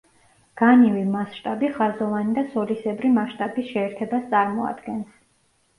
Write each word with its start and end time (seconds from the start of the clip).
განივი 0.61 1.03
მასშტაბი 1.15 1.69
ხაზოვანი 1.75 2.33
და 2.39 2.45
სოლისებრი 2.55 3.15
მასშტაბის 3.21 3.73
შეერთებას 3.77 4.29
წარმოადგენს. 4.35 5.19